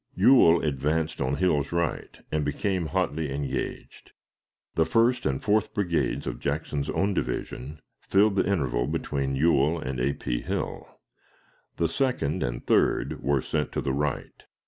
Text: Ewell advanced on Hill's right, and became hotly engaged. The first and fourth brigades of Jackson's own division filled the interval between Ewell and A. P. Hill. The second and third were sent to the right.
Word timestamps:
Ewell 0.17 0.63
advanced 0.63 1.21
on 1.21 1.35
Hill's 1.35 1.71
right, 1.71 2.21
and 2.31 2.43
became 2.43 2.87
hotly 2.87 3.31
engaged. 3.31 4.13
The 4.73 4.83
first 4.83 5.27
and 5.27 5.43
fourth 5.43 5.75
brigades 5.75 6.25
of 6.25 6.39
Jackson's 6.39 6.89
own 6.89 7.13
division 7.13 7.81
filled 7.99 8.35
the 8.35 8.47
interval 8.47 8.87
between 8.87 9.35
Ewell 9.35 9.77
and 9.77 9.99
A. 9.99 10.13
P. 10.13 10.41
Hill. 10.41 10.87
The 11.77 11.87
second 11.87 12.41
and 12.41 12.65
third 12.65 13.21
were 13.21 13.43
sent 13.43 13.71
to 13.73 13.81
the 13.81 13.93
right. 13.93 14.45